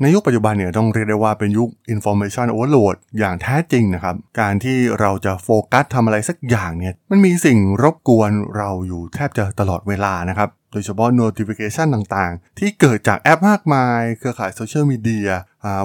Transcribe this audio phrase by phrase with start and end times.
[0.00, 15.28] ในยุคปัจจุบันเนี่ยต้องเรียกได้ว่าเป็นยุค information overload อย่างแท้จริงนะครับ การที่เราจะโฟกัสทำอะไรสักอย่างเนี่ยมันมีสิ่งรบกวนเราอยู่แทบจะตลอดเวลานะครับ โดยเฉพาะ notification ต่างๆ ที่เกิดจากแอปมากมาย เครือข่ายโซเชียลมีเดีย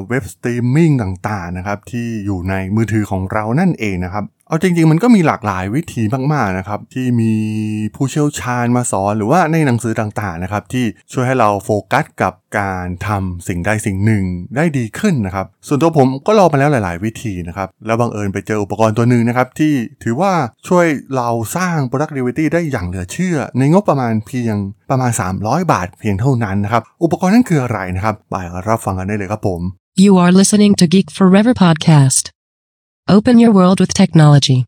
[0.10, 6.02] เว็บสตรีมมิ่งต่างๆนะครับที่อยู่ในมือถือของเรานั่นเองนะครับ เอาจริง ๆ มันก็มีหลากหลายวิธี
[6.34, 7.34] มากๆนะครับที่มี
[7.96, 14.24] ผู้เชี่ยวชาญมาสอนหรือว่าในหนังสือต่างๆนะครับที่ช่วยให้เราโฟกัสกับการทำสิ่งใดสิ่งหนึ่ง
[14.56, 19.74] ได้ดีขึ้นนะครับ ส่วนตัวผมก็ลองมาแล้วหลาย ๆ วิธีนะครับ แล้วบังเอิญไปเจออุปกรณ์ตัวหนึ่งนะครับที่
[20.04, 20.34] ถือว่า
[20.68, 24.56] ช่วยเราสร้าง productivity ได้อย่างเหลือเชื่อ ในงบประมาณเพียง
[24.90, 25.12] ประมาณ
[25.42, 28.36] 300 บาทเพียงเท่านั้นนะครับอุปกรณ์นั้นคืออะไรนะครับไป
[28.68, 29.62] รับฟังกันได้เลยครับผม
[30.06, 32.26] You are listening to Geek Forever podcast.
[33.09, 34.59] Open your world with technology.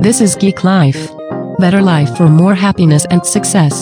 [0.00, 1.10] This is Geek Life.
[1.58, 3.74] Better life for more happiness and success.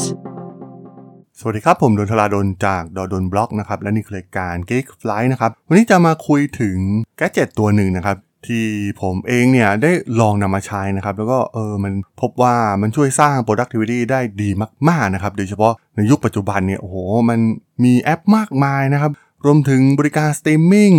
[1.39, 6.77] สวัสดีครับ ผมดนทลาดนจากดดนบล็อกนะครับ และนี่คือรายการ Geek Fly นะครับ วันนี้จะมาคุยถึง
[7.17, 8.17] แกจ g ตตัวหนึ่งนะครับ
[8.50, 8.66] ที่
[9.02, 14.50] ผมเองเนี่ยได้ลองนำมาใช้นะครับ แล้วก็เออมันพบว่ามันช่วยสร้าง productivity ได้ดี
[14.90, 16.96] มาก ๆ นะครับ โดยเฉพาะในยุคปัจจุบันเนี่ยโอ้โห
[17.30, 17.40] มัน
[17.84, 19.12] มีแอปมากมายนะครับ
[19.46, 20.94] รวมถึงบริการสตรีมมิ่ง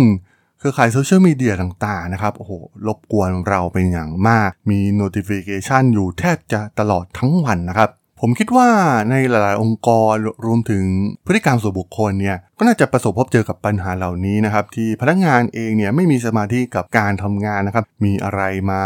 [0.59, 2.51] เครือข่ายโซเชียลมีเดียต่างๆนะครับโอ้โห
[2.87, 7.89] รบกวนเราเป็นอย่างมาก มี notification อยู่แทบจะตลอดทั้งวันนะครับ
[8.21, 8.69] ผมคิดว่า
[9.11, 10.85] ในหลาย ๆ องค์กรรวมถึง
[11.25, 18.81] พฤติกรรมส่วนบุคคลเนี่ยก็น่าจะประสบพบเจอกับปัญหาเหล่านี้นะครับ ที่พนักงานเองเนี่ยไม่มีสมาธิกับการทำงานนะครับ มีอะไรมา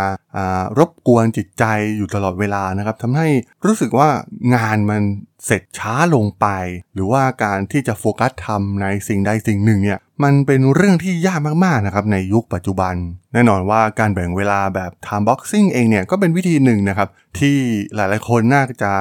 [0.78, 1.64] รบกวนจิตใจ
[1.98, 3.28] อยู่ตลอดเวลานะครับทำให้
[3.66, 4.10] รู้สึกว่า
[4.56, 5.02] งานมัน
[5.46, 6.48] เสร็จช้าลงไป
[6.94, 12.96] หรือว่าการที่จะโฟกัสทำในสิ่งใดสิ่งหนึ่งเนี่ยมันเป็นเรื่องที่ยากมาก ๆ นะครับในยุคปัจจุบัน
[13.34, 17.58] แน่นอนว่าการแบ่งเวลาแบบ time boxing เองเนี่ยก็เป็นวิธีหนึ่งนะครับที่
[17.96, 18.92] หลาย ๆ คนน่าจะ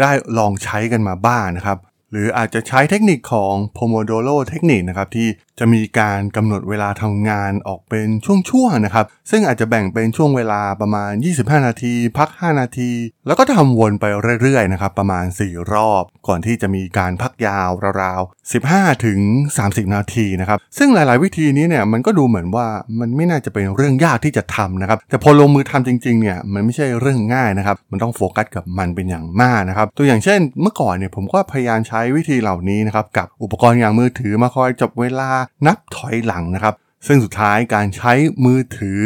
[0.00, 1.78] ได้ลองใช้กันมาบ้างนนะครับ
[2.12, 5.28] หรืออาจจะใช้เทคนิคของ Pomodoro เทคนิคนะครับที่
[5.58, 8.08] จะมีการกำหนดเวลาทำงานออกเป็น
[8.50, 12.90] ช่วงๆนะครับ ซึ่งอาจจะแบ่งเป็นช่วงเวลาประมาณ 25 นาที พัก 5 นาที
[13.26, 14.04] แล้วก็ทำวนไป
[14.42, 17.70] เรื่อยๆนะครับประมาณ 4 รอบ ก่อนที่จะมีการพักยาว
[18.02, 19.18] ราวๆ 15 ถึง
[19.58, 22.66] 30 นาทีนะครับ ซึ่งหลายๆ วิธีนี้เนี่ยมันก็ดูเหมือนว่า
[23.00, 35.30] มันไม่น่าจะเป็นเรื่องยากที่จะทำนะครับ แต่พอลงมือทำจริงๆเนี่ยมันไม่ใช่เรื่องง่ายนะครับ มันต้องโฟกัสกับมันเป็นอย่างมากนะครับ ตัวอย่างเช่น เมื่อก่อนเนี่ยผมก็พยายามใช้วิธีเหล่านี้นะครับกับอุปกรณ์อย่างมือถือมาคอยจับเวลา
[35.66, 36.74] นับถอยหลังนะครับ
[37.06, 38.12] ซึ่งสุดท้ายการใช้
[38.44, 39.00] มือถือ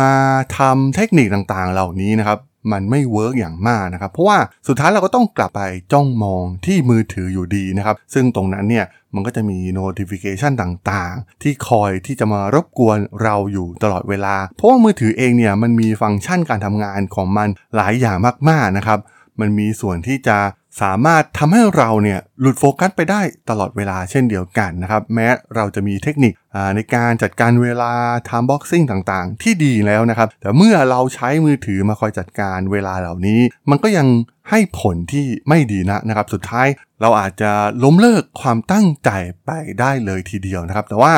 [0.00, 0.12] มา
[0.58, 2.38] ทำเทคนิคต่างๆ เหล่านี้นะครับ
[2.72, 4.38] มันไม่ work อย่างมากนะครับ เพราะว่า
[4.68, 5.60] สุดท้ายเราก็ต้องกลับไป
[5.92, 18.16] จ้องมองที่มือถืออยู่ดีนะครับ ซึ่งตรงนั้นเนี่ยมันก็จะมี notification ต่างๆ ที่คอยที่จะมารบกวนเราอยู่ตลอดเวลา เพราะว่ามือถือเองเนี่ยมันมีฟังก์ชันการทำงานของมันหลายอย่าง
[18.48, 18.98] มากๆนะครับ
[19.40, 20.38] มันมีส่วนที่จะ
[20.82, 26.32] สามารถทำให้เราเนี่ยหลุดโฟกัสไปได้ตลอดเวลาเช่นเดียวกันนะครับ แม้เราจะมีเทคนิค
[26.74, 27.92] ในการจัดการเวลา
[28.28, 33.40] time boxing ต่างๆ ที่ดีแล้วนะครับ แต่เมื่อเราใช้มือถือมาคอยจัดการเวลาเหล่านี้
[33.70, 34.06] มันก็ยัง
[34.50, 36.66] ให้ผลที่ไม่ดีนะนะครับ สุดท้าย
[37.00, 37.52] เราอาจจะ
[37.84, 39.10] ล้มเลิกความตั้งใจ
[39.44, 39.50] ไป
[39.80, 41.14] ได้เลยทีเดียวนะครับ แต่ว่า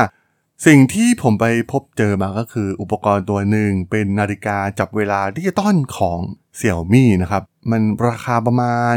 [0.66, 6.18] สิ่งที่ผมไปพบเจอมาก็คืออุปกรณ์ตัวหนึ่งเป็นนาฬิกาจับเวลาดิจิตอลของ
[6.56, 8.96] เสี่ยวมี่นะครับ มันราคาประมาณ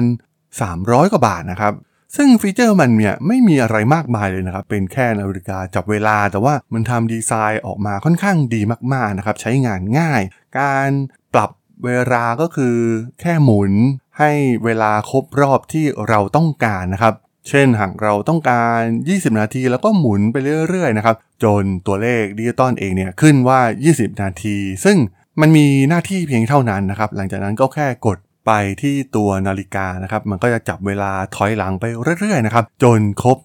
[0.62, 1.74] 300 กว่าบาทนะครับ
[2.16, 8.62] ซึ่งฟีเจอร์มันเนี่ยไม่มีอะไรมากมายเลยนะครับ เป็นแค่นาฬิกาจับเวลา แต่ว่ามันทำดีไซน์ออกมาค่อนข้างดี
[8.94, 10.22] มากๆนะครับ ใช้งานง่าย
[10.60, 10.90] การ
[11.34, 11.52] ปรับ
[11.86, 12.76] เวลาก็คือ
[13.22, 13.72] แค่หมุน
[14.20, 14.32] ให้
[14.64, 17.14] เวลาครบรอบที่เราต้องการนะครับ
[17.50, 20.36] เช่นหากเราต้องการ 20 นาทีแล้วก็หมุนไป
[20.70, 23.60] เรื่อยๆนะครับ จนตัวเลขดิจิตอลเองเนี่ยขึ้นว่า
[23.92, 24.98] 20 นาที ซึ่ง
[25.42, 31.84] มันมีหน้าที่เพียงเท่านั้นนะครับ หลังจากนั้นก็แค่กด ไปที่ตัวนาฬิกานะครับ มันก็จะจับเวลาถอยหลังไป
[32.20, 33.38] เรื่อยๆนะครับ จนครบ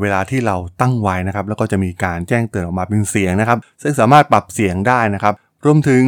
[0.00, 5.34] เวลาที่เราตั้งไว้นะครับ แล้วก็จะมีการแจ้งเตือนออกมาเป็นเสียงนะครับ ซึ่งสามารถปรับเสียงได้นะครับ
[5.64, 6.04] รวมถึง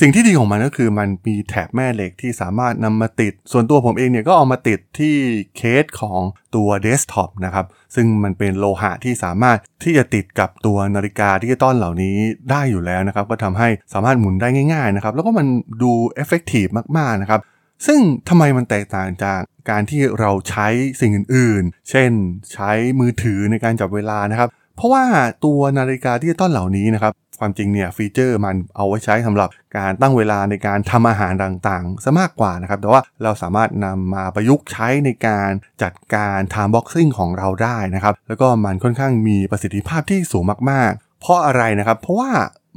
[0.00, 5.14] สิ่งที่ดีของมันก็คือมันมีแถบแม่เหล็กที่สามารถนำมาติด ส่วนตัวผมเองเนี่ยก็เอามาติดที่
[5.56, 6.20] เคสของ
[6.54, 12.16] ตัวเดสก์ท็อปนะครับ ซึ่งมันเป็นโลหะที่สามารถที่จะติดกับตัวนาฬิกาดิจิตอลเหล่านี้
[12.50, 15.46] ได้อยู่แล้วนะครับ ก็ทำให้สามารถหมุนได้ง่ายๆนะครับ แล้วก็มัน
[15.82, 16.66] ดู effective
[16.96, 17.40] มากๆนะครับ
[17.86, 19.40] ซึ่งทำไมมันแตกต่างจาก
[19.70, 20.68] การที่เราใช้
[21.00, 22.10] สิ่งอื่นๆ เช่น
[22.52, 22.70] ใช้
[23.00, 25.04] มือถือในการจับเวลานะครับ เพราะว่า
[25.44, 29.48] ตัวนาฬิกาดิจิตอลเหล่านี้นะครับความจริงเนี่ยฟีเจอร์มันเอาไว้ใช้สำหรับ
[29.78, 35.50] การตั้งเวลาในการทำอาหารต่างๆซะมากกว่านะครับ แต่ว่าเราสามารถนำมาประยุกต์ใช้ในการ
[35.82, 42.30] จัดการ time boxing ของเราได้นะครับ แล้วก็มันค่อนข้างมีประสิทธิภาพที่สูงมากๆ เพราะอะไรนะครับ เพราะว่า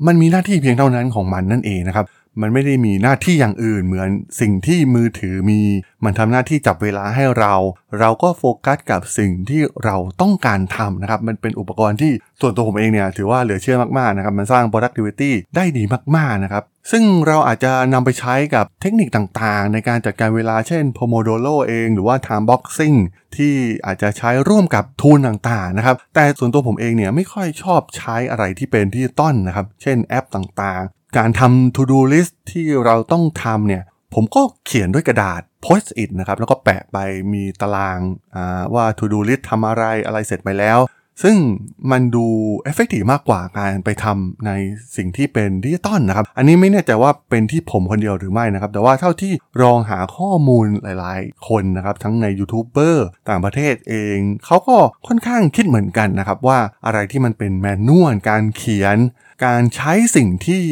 [0.08, 2.06] มันมีหน้าที่เพียงเท่านั้นของมันนั่นเองนะครับ
[2.42, 4.10] มันไม่ได้มีหน้าที่อย่างอื่น เหมือน
[4.40, 5.62] สิ่งที่มือถือมี
[6.06, 7.54] มันทำหน้าที่จับเวลาให้เรา
[8.00, 12.12] เราก็โฟกัสกับสิ่งที่เราต้องการทำนะครับ มันเป็นอุปกรณ์ที่
[12.42, 15.84] ส่วนตัวผมเองเนี่ยถือว่าเหลือเชื่อมากๆนะครับ มันสร้าง productivity ได้ดี
[16.16, 22.98] มากๆนะครับ ซึ่งเราอาจจะนำไปใช้กับเทคนิคต่างๆ ในการจัดการเวลาเช่น Pomodoro เอง หรือว่า Time Boxing
[23.36, 23.54] ที่
[23.86, 30.84] อาจจะใช้ร่วมกับ tool ต่างๆนะครับ แต่ส่วนตัวผมเองเนี่ยไม่ค่อยชอบใช้อะไรที่เป็นดิจิตอลนะครับ เช่นแอปต่าง
[31.18, 33.84] การทำ to do list ที่เราต้องทำเนี่ย
[34.14, 36.98] ผมก็เขียนด้วยกระดาษ post it นะครับ แล้วก็แปะไป
[37.34, 38.00] มีตาราง
[38.74, 40.80] ว่า to do list ทำอะไรอะไรเสร็จไปแล้ว
[41.24, 41.38] ซึ่ง
[41.92, 42.26] มันดู
[42.64, 44.52] effective มากกว่าการไปทำใน
[44.96, 54.78] สิ่งที่เป็นดิจิตอลนะครับ อันนี้ไม่แน่ใจว่าเป็นที่ผมคนเดียวหรือไม่นะครับ แต่ว่าเท่าที่ลองหาข้อมูลหลายๆ คนนะครับ ทั้งในยูทูบเบอร์ต่างประเทศเอง เขาก็
[55.08, 58.98] ค่อนข้างคิดเหมือนกันนะครับ ว่าอะไรที่มันเป็น manual การเขียน
[59.46, 60.64] การใช้สิ่งที่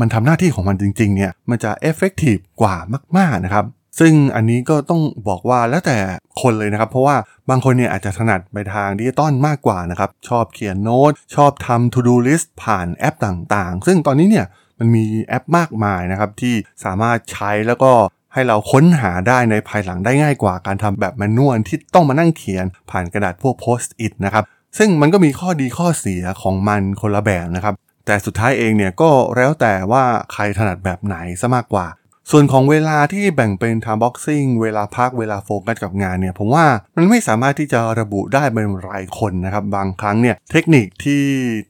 [0.00, 2.76] มันทำหน้าที่ของมันจริงๆเนี่ยมันจะ effective กว่า
[3.18, 3.66] มากๆนะครับ
[4.00, 5.98] ซึ่งอันนี้ก็ต้องบอกว่าแล้วแต่
[6.40, 7.16] คนเลยนะครับ เพราะว่า
[7.50, 14.46] บางคนเนี่ยอาจจะถนัดไปทางดิจิตอลมากกว่านะครับ ชอบเขียนโน้ต ชอบทำ to do list ผ่านแอปต่างๆ ซึ่งตอนนี้เนี่ย
[14.78, 16.54] มันมีแอปมากมายนะครับ ที่
[16.84, 17.92] สามารถใช้แล้วก็
[18.32, 24.44] ให้เราค้นหาได้ในภายหลังได้ง่ายกว่าการทำแบบ manual ที่ต้องมานั่งเขียนผ่านกระดาษพวก Post-it นะครับ
[24.78, 27.74] ซึ่งมันก็มีข้อดีข้อเสียของมันคนละแบบนะครับ
[28.06, 31.86] แต่สุดท้ายเองเนี่ยก็แล้วแต่ว่าใครถนัดแบบไหนซะมากกว่า
[32.30, 36.66] ส่วนของเวลาที่แบ่งเป็น time boxing เวลาพักเวลาโฟกัสกับงานเนี่ยผมว่า
[36.96, 41.24] มันไม่สามารถที่จะระบุได้เป็นรายคนนะครับ บางครั้งเนี่ยเทคนิคที่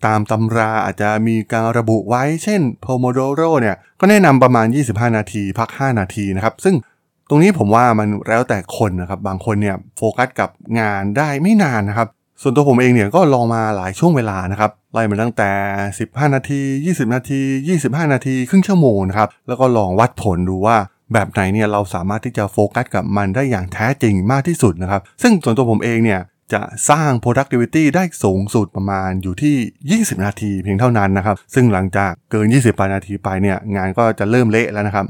[0.07, 6.75] ตามตำราอาจจะมีการระบุไว้ เช่น Pomodoro เนี่ยก็แนะนำประมาณ 25 นาทีพัก 5 นาทีนะครับ ซึ่ง
[7.29, 10.51] ตรงนี้ผมว่ามันแล้วแต่คนนะครับ บางคนเนี่ยโฟกัสกับ
[10.81, 12.09] งานได้ไม่นานนะครับ
[12.43, 15.51] ส่วนตัวผมเองเนี่ยก็ลองมาหลายช่วงเวลานะครับไล่มาตั้งแต่
[15.97, 17.41] 15 นาที 20 นาที
[17.79, 20.77] 25 นาที ครึ่งชั่วโมงนะครับแล้วก็ลองวัดผลดูว่า
[21.13, 26.21] แบบไหนเนี่ยเราสามารถที่จะโฟกัสกับมันได้อย่างแท้จริงมากที่สุดนะครับ ซึ่งส่วนตัวผมเองเนี่ย
[26.53, 35.07] จะสร้าง productivity ได้สูงสุดประมาณอยู่ที่ 20 นาทีเพียงเท่านั้นนะครับ ซึ่งหลังจากเกิน 20นาทีไปเนี่ยงานก็จะเริ่มเละแล้วนะครับ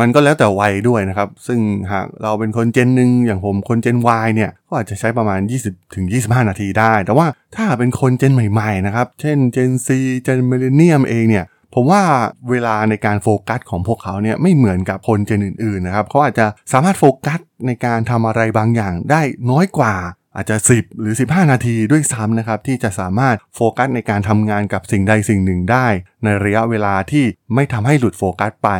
[0.00, 1.60] มันก็แล้วแต่วัยด้วยนะครับ ซึ่ง
[1.92, 7.26] หากเราเป็นคนเจนหนึ่งอย่างผมคนเจน Y เนี่ยก็อาจจะใช้ประมาณ 20ถึง25 นาทีได้ แต่ว่า
[7.56, 9.88] ถ้าเป็นคนเจนใหม่ๆนะครับ เช่นเจน C
[10.22, 11.44] เจนมิเลเนียมเองเนี่ย
[11.74, 12.02] ผมว่า
[12.50, 19.94] เวลาในการโฟกัสของพวกเขาเนี่ยไม่เหมือนกับคนเจนอื่นๆนะครับเขาอาจจะสามารถโฟกัสในการทำอะไรบางอย่างได้น้อยกว่า
[20.36, 25.86] อาจจะ 10 หรือ 15 นาทีด้วยซ้ำนะครับ ที่จะสามารถโฟกัสในการทำงานกับสิ่งใดสิ่งหนึ่งได้
[26.24, 28.70] ในระยะเวลาที่ไม่ทำให้หลุดโฟกัสไป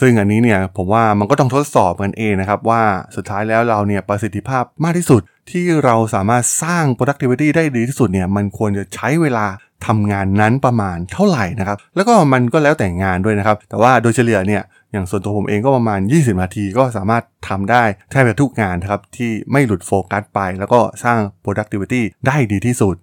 [0.00, 2.82] ซึ่งอันนี้เนี่ยผมว่ามันก็ต้องทดสอบกันเองนะครับว่า
[3.16, 9.46] สุดท้ายแล้วเราเนี่ยประสิทธิภาพมากที่สุดที่เราสามารถสร้าง productivity ได้ดีที่สุดเนี่ยมันควรจะใช้เวลา
[9.86, 14.62] ทำงานนั้นประมาณเท่าไหร่นะครับ แล้วก็มันก็แล้วแต่งานด้วยนะครับ แต่ว่าโดยเฉลี่ยเนี่ย
[14.92, 22.96] อย่างส่วนตัวผมเองก็ประมาณ 20 นาทีก็สามารถทำได้แทบจะทุกงานครับที่ไม่หลุดโฟกัสไป แล้วก็สร้าง productivity ได้ดีที่สุด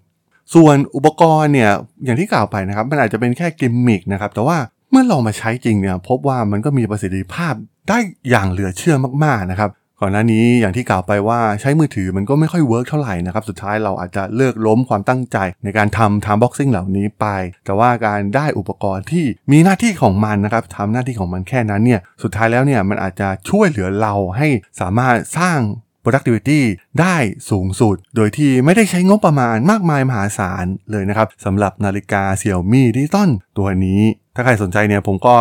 [0.56, 1.72] ส่วนอุปกรณ์เนี่ย
[2.06, 4.58] อย่างที่กล่าวไปนะครับมันอาจจะเป็นแค่กิมมิคนะครับแต่ว่า
[4.92, 7.54] เมื่อลองมาใช้จริงเนี่ยพบว่ามันก็มีประสิทธิภาพ
[7.90, 7.98] ได้
[8.30, 9.72] อย่างเหลือเชื่อมากๆนะครับ
[10.02, 17.26] ก่อนหน้านี้อย่างที่กล่าวไปว่าใช้มือถือมันก็ไม่ค่อย work เท่าไหร่นะครับสุดท้ายเราอาจจะเลิกล้มความตั้งใจในการทำ time boxing เหล่านี้ไป
[17.66, 24.48] แต่ว่าการได้อุปกรณ์ที่มีหน้าที่ของมันนะครับทำหน้าที่ของมันแค่นั้นเนี่ยสุดท้ายแล้วเนี่ยมันอาจจะช่วยเหลือเราให้
[24.82, 25.60] สามารถสร้าง
[26.04, 26.62] productivity
[27.02, 27.16] ได้
[27.50, 34.02] สูงสุด โดยที่ไม่ได้ใช้งบประมาณมากมายมหาศาลเลยนะครับสำหรับนาฬิกาเสี่ยวมี่ดิจิตอลตัวนี้
[34.36, 35.36] ถ้าใครสนใจเนี่ยผมก็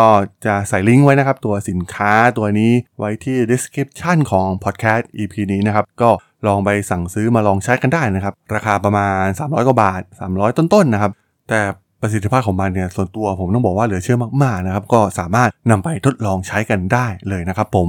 [0.46, 6.10] จะใส่ลิงก์ไว้นะครับ ตัวสินค้าตัวนี้ไว้ที่ description ของ podcast EP นี้นะครับ ก็
[6.46, 11.12] ลองไปสั่งซื้อมาลองใช้กันได้นะครับ ราคาประมาณ 300 กว่าบาท 300 ต้นๆนนะครับ
[11.48, 11.60] แต่
[12.00, 17.88] ประสิทธิภาพของมันเนี่ยส่วนตัวผมต้องบอกว่าเหลือเชื่อมากๆนะครับ ก็สามารถนำไปทดลองใช้กันได้เลยนะครับผม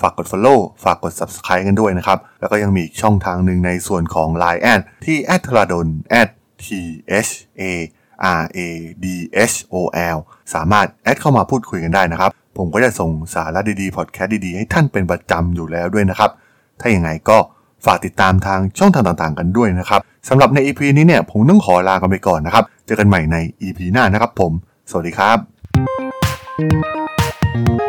[0.00, 5.86] ฝากกด Follow ฝากกด Subscribe กันด้วยนะครับ แล้วก็ยังมีช่องทางหนึ่งในส่วนของ Line แอดที่ a t r a d o n
[6.64, 6.66] t
[7.26, 7.62] h a
[8.38, 8.58] r a
[9.04, 9.06] d
[9.52, 9.74] h o
[10.14, 10.18] l
[10.54, 16.30] สามารถ add เข้ามาพูดคุยกันได้นะครับ ผมก็จะส่งสาระดีๆ พอดแคสต์ดีๆ ให้ท่านเป็นประจำอยู่แล้วด้วยนะครับ
[16.80, 17.38] ถ้าอย่างไงก็
[17.86, 24.52] ฝากติดตามทางช่องทางต่างๆ กันด้วยนะครับสำหรับใน EP นี้เนี่ยผมต้องขอลากันไปก่อนนะครับ เจอกันใหม่ใน EP หน้านะครับผม
[24.90, 25.32] สวัสดีครั
[27.84, 27.87] บ